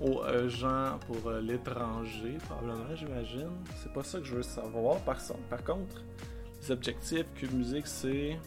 aux 0.00 0.22
euh, 0.22 0.48
gens 0.48 0.98
pour 1.06 1.28
euh, 1.28 1.40
l'étranger, 1.40 2.38
probablement, 2.48 2.94
j'imagine. 2.94 3.50
C'est 3.82 3.92
pas 3.92 4.02
ça 4.02 4.18
que 4.18 4.24
je 4.24 4.36
veux 4.36 4.42
savoir. 4.42 4.98
Par, 5.00 5.18
par 5.48 5.62
contre, 5.62 6.02
les 6.60 6.70
objectifs 6.70 7.26
Cube 7.34 7.52
Music, 7.52 7.86
c'est 7.86 8.38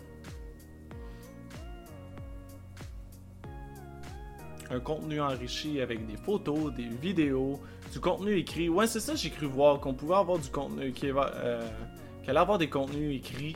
un 4.76 4.80
contenu 4.80 5.22
enrichi 5.22 5.80
avec 5.80 6.06
des 6.06 6.18
photos, 6.18 6.74
des 6.74 6.88
vidéos, 6.88 7.60
du 7.92 8.00
contenu 8.00 8.38
écrit. 8.38 8.68
Ouais, 8.70 8.88
c'est 8.88 9.00
ça, 9.00 9.16
j'ai 9.16 9.30
cru 9.30 9.46
voir 9.46 9.80
qu'on 9.80 9.94
pouvait 9.94 10.16
avoir 10.16 10.38
du 10.38 10.50
contenu 10.50 10.92
qui 10.92 11.10
euh, 11.10 11.62
allait 12.28 12.40
avoir 12.40 12.58
des 12.58 12.70
contenus 12.70 13.16
écrits. 13.16 13.56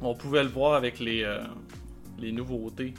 On 0.00 0.14
pouvait 0.14 0.42
le 0.42 0.48
voir 0.48 0.74
avec 0.74 0.98
les, 0.98 1.22
euh, 1.22 1.42
les 2.18 2.32
nouveautés. 2.32 2.94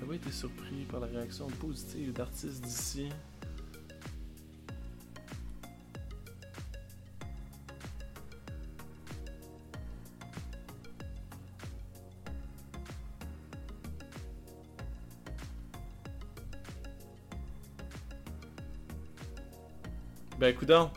J'avais 0.00 0.16
été 0.16 0.30
surpris 0.30 0.84
par 0.90 1.00
la 1.00 1.06
réaction 1.06 1.46
positive 1.60 2.12
d'artistes 2.12 2.62
d'ici. 2.62 3.08
Ben, 20.46 20.54
coudon. 20.54 20.90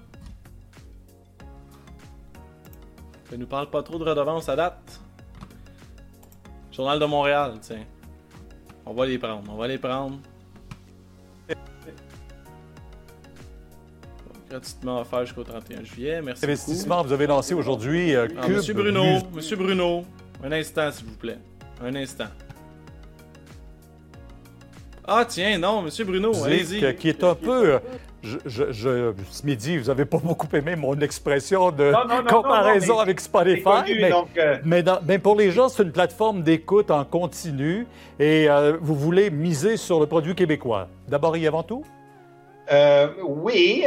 Ça 3.32 3.36
nous 3.36 3.48
parle 3.48 3.68
pas 3.72 3.82
trop 3.82 3.98
de 3.98 4.04
redevances 4.04 4.48
à 4.48 4.56
date. 4.56 5.02
Journal 6.72 7.00
de 7.00 7.06
Montréal, 7.06 7.54
tiens. 7.60 7.84
On 8.86 8.94
va 8.94 9.08
les 9.08 9.18
prendre, 9.18 9.52
on 9.52 9.58
va 9.58 9.68
les 9.68 9.80
prendre. 9.80 10.20
Gratuitement 14.52 15.02
offert 15.02 15.26
jusqu'au 15.26 15.44
31 15.44 15.84
juillet. 15.84 16.22
Merci 16.22 16.46
Investissement, 16.46 17.02
vous 17.02 17.12
avez 17.12 17.26
lancé 17.26 17.56
aujourd'hui 17.56 18.14
euh, 18.14 18.28
ah, 18.40 18.48
Monsieur 18.48 18.76
Bruno, 18.76 19.04
Monsieur 19.34 19.56
Bruno, 19.56 20.06
un 20.44 20.52
instant 20.52 20.92
s'il 20.92 21.08
vous 21.08 21.18
plaît. 21.18 21.40
Un 21.82 21.96
instant. 21.96 22.30
Ah 25.08 25.26
tiens, 25.28 25.58
non, 25.58 25.82
Monsieur 25.82 26.06
Bruno, 26.06 26.44
allez-y. 26.44 26.96
Qui 26.98 27.10
est 27.10 27.24
un 27.24 27.34
peu... 27.34 27.80
Euh, 28.26 28.38
je, 28.46 28.72
je, 28.72 29.14
ce 29.32 29.46
midi, 29.46 29.78
vous 29.78 29.88
n'avez 29.88 30.06
pas 30.06 30.18
beaucoup 30.18 30.48
aimé 30.54 30.76
mon 30.76 31.00
expression 31.00 31.72
de 31.72 31.92
comparaison 32.28 33.00
avec 33.00 33.20
Spotify, 33.20 33.94
mais, 34.66 34.84
euh, 34.84 35.00
mais, 35.06 35.20
pour 35.20 35.36
les 35.36 35.52
gens, 35.52 35.70
c'est 35.70 35.84
une 35.84 35.92
plateforme 35.92 36.44
d'écoute 36.44 36.92
en 36.92 37.06
continu 37.06 37.88
et 38.20 38.50
euh, 38.50 38.78
vous 38.82 38.96
voulez 38.96 39.30
miser 39.30 39.78
sur 39.78 40.00
le 40.00 40.06
produit 40.06 40.36
québécois. 40.36 40.88
D'abord 41.08 41.36
et 41.36 41.48
avant 41.48 41.64
tout? 41.64 41.84
oui, 43.26 43.84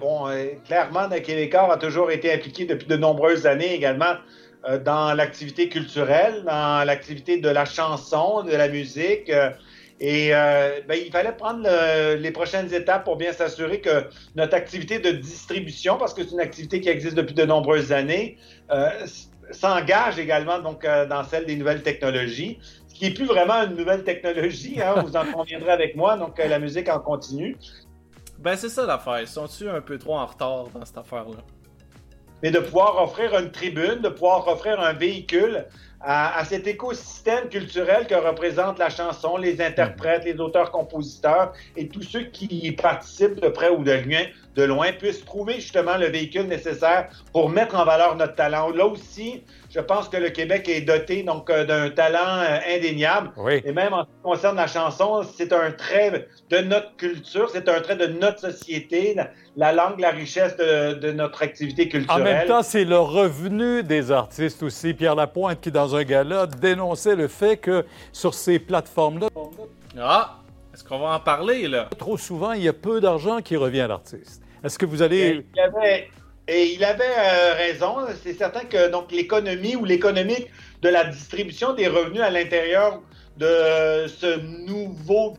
bon, 0.00 0.28
clairement, 0.64 1.08
le 1.10 1.20
Québécois 1.20 1.74
a 1.74 1.76
toujours 1.76 2.10
été 2.10 2.32
impliqué 2.32 2.64
depuis 2.64 2.86
de 2.86 2.96
nombreuses 2.96 3.44
années 3.44 3.74
également 3.74 4.14
dans 4.82 5.12
l'activité 5.12 5.68
culturelle, 5.68 6.42
dans 6.46 6.86
l'activité 6.86 7.36
de 7.36 7.50
la 7.50 7.66
chanson, 7.66 8.42
de 8.42 8.52
la 8.52 8.68
musique. 8.68 9.30
Et 10.00 10.34
euh, 10.34 10.80
ben, 10.88 10.98
il 11.02 11.10
fallait 11.12 11.32
prendre 11.32 11.68
les 12.16 12.30
prochaines 12.32 12.72
étapes 12.74 13.04
pour 13.04 13.16
bien 13.16 13.32
s'assurer 13.32 13.80
que 13.80 14.06
notre 14.34 14.54
activité 14.54 14.98
de 14.98 15.12
distribution, 15.12 15.96
parce 15.98 16.12
que 16.12 16.24
c'est 16.24 16.32
une 16.32 16.40
activité 16.40 16.80
qui 16.80 16.88
existe 16.88 17.14
depuis 17.14 17.34
de 17.34 17.44
nombreuses 17.44 17.92
années, 17.92 18.36
euh, 18.70 18.90
s'engage 19.50 20.18
également 20.18 20.58
donc 20.58 20.84
euh, 20.84 21.06
dans 21.06 21.22
celle 21.24 21.46
des 21.46 21.56
nouvelles 21.56 21.82
technologies, 21.82 22.58
ce 22.88 22.94
qui 22.94 23.04
n'est 23.04 23.14
plus 23.14 23.26
vraiment 23.26 23.62
une 23.62 23.76
nouvelle 23.76 24.04
technologie, 24.04 24.80
hein, 24.80 25.02
vous 25.06 25.16
en 25.16 25.24
conviendrez 25.26 25.70
avec 25.70 25.96
moi, 25.96 26.16
donc 26.16 26.38
la 26.38 26.58
musique 26.58 26.88
en 26.88 27.00
continue. 27.00 27.56
Ben 28.38 28.56
c'est 28.56 28.68
ça 28.68 28.86
l'affaire, 28.86 29.26
sont-ils 29.28 29.68
un 29.68 29.80
peu 29.80 29.98
trop 29.98 30.16
en 30.16 30.26
retard 30.26 30.68
dans 30.74 30.84
cette 30.84 30.98
affaire-là? 30.98 31.38
Mais 32.42 32.50
de 32.50 32.58
pouvoir 32.58 33.02
offrir 33.02 33.38
une 33.38 33.50
tribune, 33.50 34.00
de 34.02 34.08
pouvoir 34.08 34.46
offrir 34.48 34.78
un 34.80 34.92
véhicule 34.92 35.64
à, 36.06 36.44
cet 36.44 36.66
écosystème 36.66 37.48
culturel 37.48 38.06
que 38.06 38.14
représente 38.14 38.78
la 38.78 38.90
chanson, 38.90 39.36
les 39.36 39.62
interprètes, 39.62 40.24
les 40.24 40.38
auteurs-compositeurs 40.38 41.52
et 41.76 41.88
tous 41.88 42.02
ceux 42.02 42.24
qui 42.24 42.46
y 42.46 42.72
participent 42.72 43.40
de 43.40 43.48
près 43.48 43.70
ou 43.70 43.82
de 43.82 43.92
loin, 43.92 44.24
de 44.54 44.62
loin 44.62 44.92
puissent 44.92 45.24
trouver 45.24 45.54
justement 45.54 45.96
le 45.96 46.06
véhicule 46.06 46.46
nécessaire 46.46 47.08
pour 47.32 47.48
mettre 47.48 47.74
en 47.74 47.84
valeur 47.84 48.16
notre 48.16 48.34
talent. 48.34 48.70
Là 48.70 48.86
aussi, 48.86 49.42
je 49.70 49.80
pense 49.80 50.08
que 50.08 50.16
le 50.16 50.30
Québec 50.30 50.68
est 50.68 50.82
doté 50.82 51.22
donc 51.22 51.50
euh, 51.50 51.64
d'un 51.64 51.90
talent 51.90 52.18
euh, 52.18 52.58
indéniable. 52.76 53.30
Et 53.64 53.72
même 53.72 53.92
en 53.92 54.04
ce 54.04 54.08
qui 54.08 54.22
concerne 54.22 54.56
la 54.56 54.66
chanson, 54.66 55.22
c'est 55.36 55.52
un 55.52 55.72
trait 55.72 56.28
de 56.50 56.58
notre 56.58 56.94
culture, 56.96 57.50
c'est 57.50 57.68
un 57.68 57.80
trait 57.80 57.96
de 57.96 58.06
notre 58.06 58.40
société, 58.40 59.16
la, 59.56 59.72
langue, 59.72 59.98
la 59.98 60.10
richesse 60.10 60.56
de, 60.56 61.12
notre 61.12 61.42
activité 61.42 61.88
culturelle. 61.88 62.22
En 62.22 62.24
même 62.24 62.46
temps, 62.46 62.62
c'est 62.62 62.84
le 62.84 62.98
revenu 62.98 63.82
des 63.82 64.12
artistes 64.12 64.62
aussi. 64.62 64.94
Pierre 64.94 65.16
Lapointe, 65.16 65.60
qui 65.60 65.70
dans 65.70 65.96
un 65.96 66.04
gala 66.04 66.46
dénonçait 66.46 67.16
le 67.16 67.28
fait 67.28 67.56
que 67.56 67.84
sur 68.12 68.34
ces 68.34 68.58
plateformes-là... 68.58 69.28
Ah! 69.98 70.38
Est-ce 70.72 70.82
qu'on 70.82 70.98
va 70.98 71.14
en 71.14 71.20
parler, 71.20 71.68
là? 71.68 71.88
Trop 71.96 72.16
souvent, 72.16 72.50
il 72.50 72.62
y 72.62 72.68
a 72.68 72.72
peu 72.72 73.00
d'argent 73.00 73.40
qui 73.40 73.56
revient 73.56 73.82
à 73.82 73.86
l'artiste. 73.86 74.43
Est-ce 74.64 74.78
que 74.78 74.86
vous 74.86 75.02
allez... 75.02 75.44
Et 76.46 76.74
il 76.74 76.84
avait 76.84 77.04
euh, 77.04 77.54
raison. 77.54 77.96
C'est 78.22 78.34
certain 78.34 78.64
que 78.64 78.90
donc 78.90 79.10
l'économie 79.12 79.76
ou 79.76 79.84
l'économique 79.84 80.48
de 80.82 80.90
la 80.90 81.04
distribution 81.04 81.72
des 81.72 81.88
revenus 81.88 82.20
à 82.20 82.30
l'intérieur 82.30 83.00
de 83.38 84.06
ce 84.06 84.40
nouveau 84.66 85.34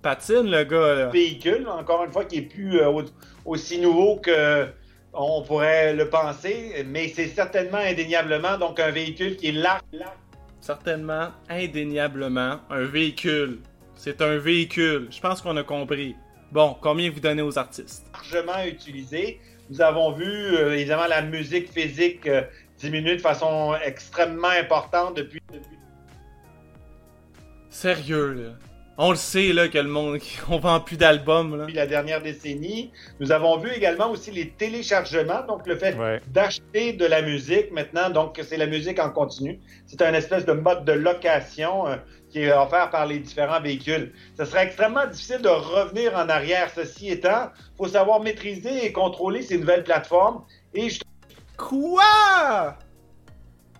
patine 0.00 0.50
le 0.50 0.64
gars 0.64 1.10
véhicule, 1.10 1.68
encore 1.68 2.04
une 2.04 2.12
fois, 2.12 2.24
qui 2.24 2.38
est 2.38 2.42
plus 2.42 2.80
euh, 2.80 3.02
aussi 3.44 3.78
nouveau 3.78 4.16
que 4.16 4.66
on 5.12 5.42
pourrait 5.42 5.94
le 5.94 6.08
penser, 6.08 6.84
mais 6.86 7.08
c'est 7.08 7.28
certainement 7.28 7.78
indéniablement 7.78 8.58
donc 8.58 8.78
un 8.78 8.90
véhicule 8.90 9.36
qui 9.36 9.48
est 9.48 9.52
là. 9.52 9.80
Certainement, 10.60 11.28
indéniablement, 11.48 12.60
un 12.70 12.84
véhicule. 12.84 13.60
C'est 13.94 14.20
un 14.20 14.36
véhicule. 14.36 15.08
Je 15.10 15.20
pense 15.20 15.40
qu'on 15.40 15.56
a 15.56 15.62
compris. 15.62 16.14
Bon, 16.52 16.76
combien 16.80 17.10
vous 17.10 17.20
donnez 17.20 17.42
aux 17.42 17.58
artistes? 17.58 18.06
Largement 18.12 18.64
utilisé. 18.64 19.40
Nous 19.68 19.80
avons 19.80 20.12
vu, 20.12 20.24
euh, 20.24 20.76
évidemment, 20.76 21.06
la 21.06 21.22
musique 21.22 21.72
physique 21.72 22.26
euh, 22.26 22.42
diminuer 22.78 23.16
de 23.16 23.20
façon 23.20 23.74
extrêmement 23.84 24.48
importante 24.48 25.16
depuis, 25.16 25.40
Sérieux, 27.68 28.32
là. 28.32 28.65
On 28.98 29.10
le 29.10 29.16
sait, 29.16 29.52
là, 29.52 29.68
que 29.68 29.78
le 29.78 29.88
monde, 29.88 30.18
on 30.48 30.58
vend 30.58 30.80
plus 30.80 30.96
d'albums, 30.96 31.58
Depuis 31.60 31.74
la 31.74 31.86
dernière 31.86 32.22
décennie. 32.22 32.92
Nous 33.20 33.30
avons 33.30 33.58
vu 33.58 33.70
également 33.70 34.10
aussi 34.10 34.30
les 34.30 34.50
téléchargements, 34.50 35.42
donc 35.46 35.66
le 35.66 35.76
fait 35.76 35.96
d'acheter 36.28 36.92
de 36.94 37.04
la 37.04 37.22
musique 37.22 37.72
maintenant, 37.72 38.08
donc 38.10 38.40
c'est 38.42 38.56
la 38.56 38.66
musique 38.66 38.98
en 38.98 39.10
continu. 39.10 39.60
C'est 39.86 40.00
un 40.02 40.14
espèce 40.14 40.46
de 40.46 40.52
mode 40.52 40.84
de 40.84 40.92
location. 40.92 41.86
Euh, 41.88 41.96
qui 42.28 42.40
est 42.40 42.52
offert 42.52 42.90
par 42.90 43.06
les 43.06 43.20
différents 43.20 43.60
véhicules. 43.60 44.12
Ce 44.36 44.44
serait 44.44 44.64
extrêmement 44.64 45.06
difficile 45.06 45.40
de 45.40 45.48
revenir 45.48 46.14
en 46.16 46.28
arrière. 46.28 46.70
Ceci 46.74 47.08
étant, 47.08 47.50
il 47.56 47.76
faut 47.78 47.88
savoir 47.88 48.20
maîtriser 48.20 48.84
et 48.84 48.92
contrôler 48.92 49.42
ces 49.42 49.56
nouvelles 49.56 49.84
plateformes. 49.84 50.42
Et 50.74 50.88
Quoi? 51.56 52.76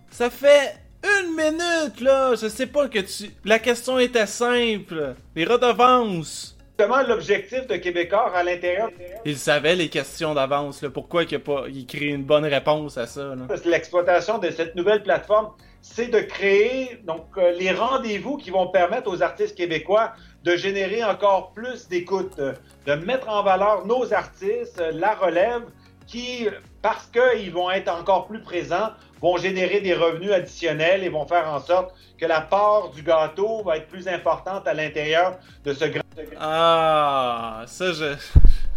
Ça 0.09 0.29
fait 0.29 0.75
une 1.23 1.35
minute, 1.35 2.01
là! 2.01 2.35
Je 2.35 2.47
sais 2.47 2.67
pas 2.67 2.87
que 2.87 2.99
tu... 2.99 3.31
La 3.45 3.59
question 3.59 3.99
était 3.99 4.25
simple. 4.25 5.15
Les 5.35 5.45
redevances. 5.45 6.57
Justement, 6.77 7.01
l'objectif 7.01 7.65
de 7.67 7.75
Québécois 7.77 8.31
à 8.35 8.43
l'intérieur... 8.43 8.89
Il 9.25 9.37
savait 9.37 9.75
les 9.75 9.89
questions 9.89 10.33
d'avance, 10.33 10.85
Pourquoi 10.93 11.23
il, 11.23 11.35
a 11.35 11.39
pas... 11.39 11.65
il 11.67 11.85
crée 11.87 12.07
une 12.07 12.23
bonne 12.23 12.45
réponse 12.45 12.97
à 12.97 13.07
ça, 13.07 13.33
L'exploitation 13.65 14.37
de 14.37 14.51
cette 14.51 14.75
nouvelle 14.75 15.01
plateforme 15.01 15.51
c'est 15.81 16.07
de 16.07 16.19
créer 16.19 16.99
donc 17.05 17.25
euh, 17.37 17.51
les 17.51 17.71
rendez-vous 17.71 18.37
qui 18.37 18.49
vont 18.49 18.67
permettre 18.67 19.09
aux 19.09 19.21
artistes 19.21 19.55
québécois 19.55 20.13
de 20.43 20.55
générer 20.55 21.03
encore 21.03 21.51
plus 21.53 21.87
d'écoute, 21.87 22.39
de 22.85 22.93
mettre 22.93 23.29
en 23.29 23.43
valeur 23.43 23.85
nos 23.85 24.13
artistes, 24.13 24.81
la 24.93 25.13
relève, 25.15 25.63
qui, 26.05 26.47
parce 26.87 27.11
qu'ils 27.11 27.51
vont 27.51 27.69
être 27.69 27.89
encore 27.89 28.27
plus 28.27 28.39
présents, 28.39 28.91
vont 29.21 29.35
générer 29.35 29.81
des 29.81 29.93
revenus 29.93 30.31
additionnels 30.31 31.03
et 31.03 31.09
vont 31.09 31.27
faire 31.27 31.49
en 31.49 31.59
sorte 31.59 31.93
que 32.17 32.25
la 32.25 32.39
part 32.39 32.91
du 32.91 33.01
gâteau 33.01 33.61
va 33.61 33.75
être 33.75 33.89
plus 33.89 34.07
importante 34.07 34.65
à 34.69 34.73
l'intérieur 34.73 35.37
de 35.65 35.73
ce 35.73 35.83
grand. 35.83 36.01
Ah, 36.39 37.65
ça, 37.67 37.91
je. 37.91 38.15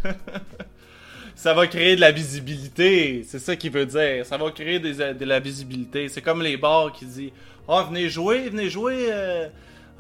ça 1.37 1.55
va 1.55 1.69
créer 1.69 1.95
de 1.95 2.01
la 2.01 2.11
visibilité. 2.11 3.25
C'est 3.29 3.39
ça 3.39 3.55
qu'il 3.55 3.71
veut 3.71 3.87
dire. 3.87 4.27
Ça 4.27 4.37
va 4.37 4.51
créer 4.51 4.81
de 4.81 5.25
la 5.25 5.39
visibilité. 5.39 6.09
C'est 6.09 6.21
comme 6.21 6.43
les 6.43 6.57
bars 6.57 6.91
qui 6.91 7.05
disent 7.05 7.33
Ah, 7.69 7.87
venez 7.89 8.09
jouer, 8.09 8.49
venez 8.49 8.69
jouer. 8.69 9.07
Euh, 9.09 9.47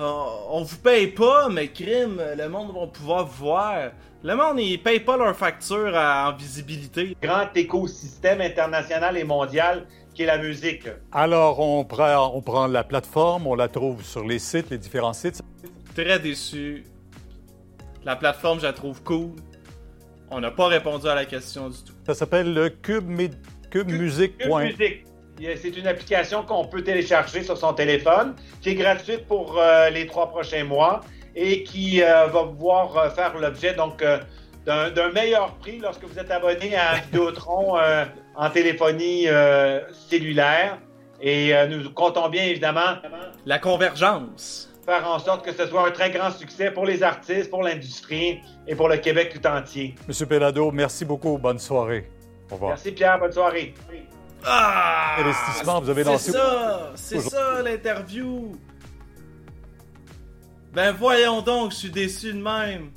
on 0.00 0.62
vous 0.62 0.76
paye 0.78 1.08
pas, 1.08 1.48
mais 1.48 1.68
crime, 1.68 2.20
le 2.36 2.48
monde 2.48 2.72
va 2.74 2.86
pouvoir 2.86 3.26
vous 3.26 3.44
voir. 3.44 3.90
Le 4.22 4.36
monde, 4.36 4.60
ils 4.60 4.82
payent 4.82 5.00
pas 5.00 5.16
leur 5.16 5.34
facture 5.36 5.94
en 5.94 6.32
visibilité. 6.36 7.16
Grand 7.22 7.48
écosystème 7.54 8.40
international 8.40 9.16
et 9.16 9.24
mondial 9.24 9.86
qui 10.14 10.22
est 10.22 10.26
la 10.26 10.38
musique. 10.38 10.88
Alors, 11.12 11.60
on 11.60 11.84
prend, 11.84 12.32
on 12.34 12.42
prend 12.42 12.66
la 12.66 12.84
plateforme, 12.84 13.46
on 13.46 13.54
la 13.54 13.68
trouve 13.68 14.04
sur 14.04 14.24
les 14.26 14.38
sites, 14.38 14.70
les 14.70 14.78
différents 14.78 15.12
sites. 15.12 15.40
Très 15.94 16.18
déçu. 16.18 16.84
La 18.04 18.16
plateforme, 18.16 18.60
je 18.60 18.66
la 18.66 18.72
trouve 18.72 19.02
cool. 19.02 19.30
On 20.30 20.40
n'a 20.40 20.50
pas 20.50 20.66
répondu 20.68 21.06
à 21.06 21.14
la 21.14 21.24
question 21.24 21.68
du 21.68 21.78
tout. 21.78 21.92
Ça 22.06 22.14
s'appelle 22.14 22.52
le 22.52 22.68
Cube, 22.68 23.08
Music. 23.08 24.32
C'est 25.56 25.76
une 25.76 25.86
application 25.86 26.42
qu'on 26.42 26.66
peut 26.66 26.82
télécharger 26.82 27.42
sur 27.42 27.56
son 27.56 27.72
téléphone, 27.72 28.34
qui 28.60 28.70
est 28.70 28.74
gratuite 28.74 29.26
pour 29.26 29.58
euh, 29.58 29.88
les 29.88 30.06
trois 30.06 30.28
prochains 30.28 30.64
mois 30.64 31.00
et 31.34 31.62
qui 31.62 32.02
euh, 32.02 32.26
va 32.26 32.44
pouvoir 32.44 32.96
euh, 32.96 33.10
faire 33.10 33.38
l'objet 33.38 33.72
donc 33.72 34.04
d'un 34.66 35.12
meilleur 35.12 35.54
prix 35.54 35.78
lorsque 35.78 36.04
vous 36.04 36.18
êtes 36.18 36.30
abonné 36.30 36.76
à 36.76 36.94
Vidéotron 37.04 37.78
en 38.36 38.50
téléphonie 38.50 39.26
cellulaire. 40.08 40.78
Et 41.22 41.52
nous 41.68 41.90
comptons 41.90 42.28
bien 42.28 42.44
évidemment 42.44 42.96
la 43.46 43.58
convergence 43.58 44.70
faire 44.84 45.06
en 45.06 45.18
sorte 45.18 45.44
que 45.44 45.52
ce 45.52 45.66
soit 45.66 45.86
un 45.86 45.90
très 45.90 46.10
grand 46.10 46.30
succès 46.30 46.70
pour 46.70 46.84
les 46.84 47.02
artistes, 47.02 47.50
pour 47.50 47.62
l'industrie 47.62 48.40
et 48.66 48.74
pour 48.74 48.88
le 48.88 48.96
Québec 48.96 49.32
tout 49.34 49.46
entier. 49.46 49.94
Monsieur 50.08 50.26
Pelado, 50.26 50.70
merci 50.72 51.04
beaucoup. 51.04 51.38
Bonne 51.38 51.58
soirée. 51.58 52.10
Au 52.50 52.54
revoir. 52.54 52.70
Merci 52.70 52.92
Pierre, 52.92 53.18
bonne 53.18 53.32
soirée. 53.32 53.74
Ah! 54.44 55.16
Investissement, 55.18 55.80
vous 55.80 55.90
avez 55.90 56.04
lancé. 56.04 56.32
C'est 56.32 56.38
ça, 56.38 56.92
c'est 56.94 57.20
ça 57.20 57.62
l'interview. 57.62 58.52
Ben 60.72 60.92
voyons 60.92 61.42
donc, 61.42 61.72
je 61.72 61.76
suis 61.76 61.90
déçu 61.90 62.32
de 62.32 62.40
même. 62.40 62.90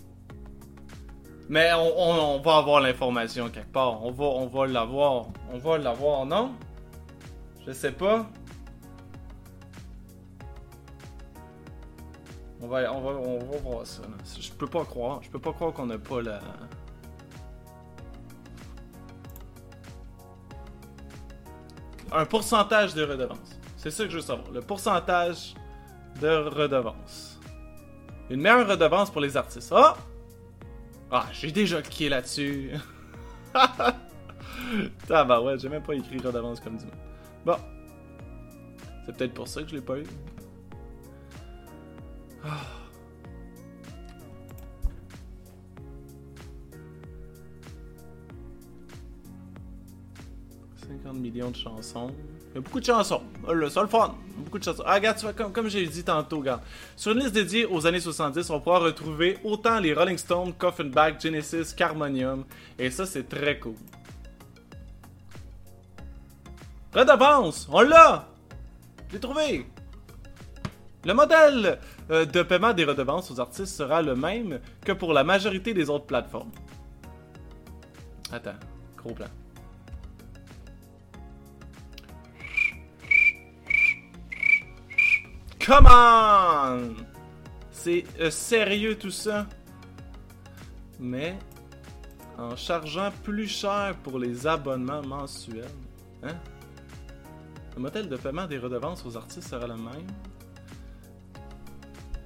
Mais 1.50 1.72
on, 1.74 2.40
va 2.42 2.58
avoir 2.58 2.82
l'information 2.82 3.50
quelque 3.50 3.72
part. 3.72 4.04
On 4.04 4.12
va, 4.12 4.26
on 4.26 4.48
va 4.48 4.68
l'avoir. 4.68 5.26
On 5.52 5.58
va 5.58 5.78
l'avoir, 5.78 6.26
non? 6.26 6.54
Je 7.66 7.72
sais 7.72 7.92
pas. 7.92 8.30
On 12.62 12.68
va, 12.68 12.94
on 12.94 13.02
va, 13.02 13.10
on 13.12 13.40
va 13.40 13.58
voir 13.58 13.86
ça. 13.86 14.04
Je 14.40 14.52
peux 14.52 14.68
pas 14.68 14.86
croire. 14.86 15.22
Je 15.22 15.30
peux 15.30 15.40
pas 15.40 15.52
croire 15.52 15.74
qu'on 15.74 15.88
n'a 15.88 15.98
pas 15.98 16.22
la. 16.22 16.40
Un 22.14 22.26
pourcentage 22.26 22.94
de 22.94 23.04
redevance. 23.04 23.60
C'est 23.76 23.90
ça 23.90 24.04
que 24.04 24.12
je 24.12 24.18
veux 24.18 24.22
savoir. 24.22 24.52
Le 24.52 24.62
pourcentage 24.62 25.56
de 26.22 26.28
redevance. 26.28 27.40
Une 28.30 28.40
meilleure 28.40 28.68
redevance 28.68 29.10
pour 29.10 29.22
les 29.22 29.36
artistes. 29.36 29.74
Ah! 29.76 29.98
Ah, 31.12 31.26
j'ai 31.32 31.52
déjà 31.52 31.82
cliqué 31.82 32.10
là-dessus. 32.10 32.72
ah 33.54 33.96
bah 35.10 35.42
ouais, 35.42 35.58
j'ai 35.58 35.70
même 35.70 35.84
pas 35.84 35.96
écrit 35.96 36.20
redevance 36.20 36.60
comme 36.60 36.78
dit. 36.78 36.86
Bon. 37.46 37.58
C'est 39.06 39.16
peut-être 39.18 39.34
pour 39.34 39.48
ça 39.48 39.64
que 39.64 39.70
je 39.70 39.76
l'ai 39.76 39.82
pas 39.82 39.98
eu. 39.98 40.06
Ah. 42.46 42.83
50 51.14 51.22
millions 51.22 51.52
de 51.52 51.56
chansons. 51.56 52.12
Il 52.52 52.56
y 52.56 52.58
a 52.58 52.62
beaucoup 52.62 52.80
de 52.80 52.86
chansons. 52.86 53.22
Le. 53.48 53.68
Beaucoup 54.38 54.60
de 54.60 54.64
chansons. 54.64 54.84
Ah, 54.86 54.96
regarde, 54.96 55.18
tu 55.18 55.26
vois, 55.26 55.34
comme, 55.34 55.70
j'ai 55.70 55.86
dit 55.88 56.04
tantôt, 56.04 56.40
regarde. 56.40 56.62
Sur 56.96 57.12
une 57.14 57.20
liste 57.20 57.34
dédiée 57.34 57.66
aux 57.66 57.86
années 57.86 58.00
70, 58.00 58.50
on 58.50 58.60
pourra 58.60 58.80
retrouver 58.80 59.38
autant 59.44 59.80
les 59.80 59.94
Rolling 59.94 60.18
Stones, 60.18 60.54
Coffin 60.54 60.90
Genesis, 61.20 61.74
Carmonium. 61.76 62.46
Et 62.78 62.92
ça, 62.92 63.06
c'est 63.06 63.28
très 63.28 63.60
cool. 63.60 63.76
Redevance! 66.94 67.68
On 67.72 67.82
l'a! 67.82 68.28
J'ai 69.12 69.20
trouvé! 69.20 69.66
Le 71.06 71.14
modèle 71.14 71.80
euh, 72.12 72.26
de 72.26 72.44
paiement 72.44 72.72
des 72.72 72.86
redevances 72.86 73.30
aux 73.32 73.40
artistes 73.40 73.76
sera 73.76 74.02
le 74.02 74.16
même 74.16 74.60
que 74.86 74.92
pour 74.94 75.12
la 75.12 75.24
majorité 75.24 75.74
des 75.74 75.90
autres 75.90 76.06
plateformes. 76.06 76.52
Attends, 78.32 78.56
gros 78.96 79.14
plan. 79.14 79.28
Come 85.66 85.88
on! 85.90 86.96
C'est 87.72 88.04
euh, 88.20 88.30
sérieux 88.30 88.98
tout 88.98 89.12
ça. 89.12 89.48
Mais 91.00 91.38
en 92.38 92.58
chargeant 92.58 93.12
plus 93.24 93.48
cher 93.48 93.96
pour 94.04 94.20
les 94.20 94.46
abonnements 94.46 95.02
mensuels, 95.02 95.64
hein? 96.22 96.36
Le 97.76 97.82
modèle 97.82 98.10
de 98.10 98.18
paiement 98.18 98.46
des 98.46 98.58
redevances 98.58 99.06
aux 99.06 99.16
artistes 99.16 99.48
sera 99.48 99.66
le 99.66 99.76
même. 99.76 100.08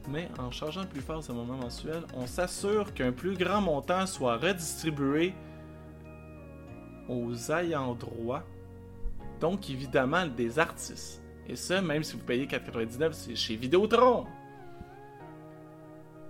Mais 0.10 0.30
en 0.40 0.50
chargeant 0.50 0.86
plus 0.86 1.02
fort 1.02 1.24
ce 1.24 1.32
moment 1.32 1.58
mensuel, 1.58 2.04
on 2.16 2.26
s'assure 2.26 2.92
qu'un 2.94 3.12
plus 3.12 3.38
grand 3.38 3.62
montant 3.62 4.08
soit 4.08 4.38
redistribué 4.38 5.36
aux 7.08 7.34
ayants 7.52 7.94
droit, 7.94 8.42
donc 9.40 9.70
évidemment 9.70 10.26
des 10.26 10.58
artistes. 10.58 11.22
Et 11.50 11.56
ça, 11.56 11.82
même 11.82 12.04
si 12.04 12.14
vous 12.14 12.24
payez 12.24 12.46
4,99, 12.46 13.10
c'est 13.14 13.36
chez 13.36 13.56
Vidéotron. 13.56 14.26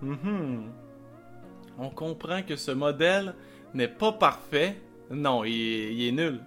Mhm. 0.02 0.72
On 1.80 1.90
comprend 1.90 2.44
que 2.44 2.56
ce 2.56 2.72
modèle 2.72 3.34
n'est 3.74 3.88
pas 3.88 4.12
parfait. 4.12 4.78
Non, 5.10 5.44
il 5.44 6.08
est, 6.08 6.12
nul. 6.12 6.40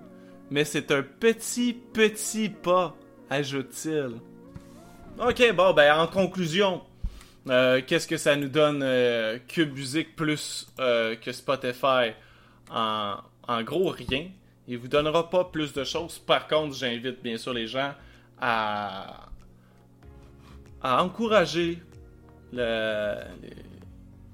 Mais 0.51 0.65
c'est 0.65 0.91
un 0.91 1.03
petit, 1.03 1.73
petit 1.73 2.49
pas, 2.49 2.97
ajoute-t-il. 3.29 4.17
Ok, 5.19 5.55
bon, 5.55 5.73
ben 5.73 5.99
en 5.99 6.07
conclusion, 6.07 6.83
euh, 7.49 7.81
qu'est-ce 7.87 8.07
que 8.07 8.17
ça 8.17 8.37
nous 8.37 8.49
donne 8.49 8.83
euh, 8.83 9.39
Cube 9.49 9.75
Music 9.75 10.15
plus 10.17 10.69
euh, 10.79 11.17
que 11.17 11.33
Spotify 11.33 12.13
en, 12.71 13.17
en, 13.47 13.63
gros, 13.63 13.91
rien. 13.91 14.29
Il 14.69 14.79
vous 14.79 14.89
donnera 14.89 15.29
pas 15.29 15.45
plus 15.45 15.73
de 15.73 15.85
choses. 15.85 16.19
Par 16.19 16.47
contre, 16.47 16.75
j'invite 16.75 17.23
bien 17.23 17.37
sûr 17.37 17.53
les 17.53 17.67
gens 17.67 17.93
à, 18.41 19.29
encourager 20.83 21.83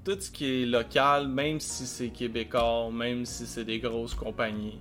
tout 0.03 0.19
ce 0.19 0.31
qui 0.31 0.63
est 0.63 0.65
local, 0.65 1.27
même 1.27 1.59
si 1.59 1.85
c'est 1.85 2.09
québécois, 2.09 2.89
même 2.91 3.25
si 3.25 3.45
c'est 3.45 3.65
des 3.65 3.79
grosses 3.79 4.15
compagnies. 4.15 4.79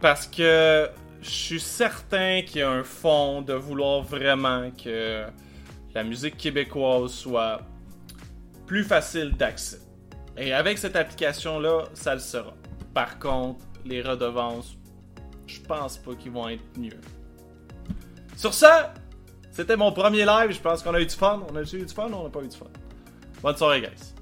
Parce 0.00 0.26
que 0.26 0.88
je 1.20 1.30
suis 1.30 1.60
certain 1.60 2.42
qu'il 2.42 2.60
y 2.60 2.62
a 2.62 2.70
un 2.70 2.84
fond 2.84 3.42
de 3.42 3.54
vouloir 3.54 4.02
vraiment 4.02 4.70
que 4.70 5.24
la 5.94 6.04
musique 6.04 6.36
québécoise 6.36 7.12
soit 7.12 7.62
plus 8.66 8.84
facile 8.84 9.32
d'accès. 9.32 9.80
Et 10.36 10.52
avec 10.52 10.78
cette 10.78 10.94
application-là, 10.94 11.86
ça 11.94 12.14
le 12.14 12.20
sera. 12.20 12.54
Par 12.94 13.18
contre, 13.18 13.64
les 13.84 14.02
redevances, 14.02 14.76
je 15.46 15.60
pense 15.60 15.96
pas 15.98 16.14
qu'ils 16.14 16.30
vont 16.30 16.48
être 16.48 16.62
mieux. 16.78 17.00
Sur 18.38 18.54
ça, 18.54 18.94
c'était 19.50 19.76
mon 19.76 19.90
premier 19.90 20.24
live. 20.24 20.52
Je 20.52 20.60
pense 20.60 20.80
qu'on 20.84 20.94
a 20.94 21.00
eu 21.00 21.06
du 21.06 21.14
fun. 21.14 21.42
On 21.50 21.56
a 21.56 21.62
eu 21.62 21.64
du 21.64 21.92
fun? 21.92 22.08
Ou 22.08 22.14
on 22.14 22.22
n'a 22.22 22.30
pas 22.30 22.40
eu 22.40 22.46
du 22.46 22.56
fun? 22.56 22.68
Bonne 23.42 23.56
soirée, 23.56 23.80
guys. 23.80 24.14